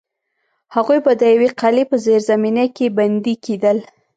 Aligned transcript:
هغوی 0.75 0.99
به 1.05 1.11
د 1.17 1.21
یوې 1.33 1.49
قلعې 1.61 1.83
په 1.91 1.95
زیرزمینۍ 2.05 2.67
کې 2.75 2.85
بندي 2.97 3.35
کېدل. 3.45 3.77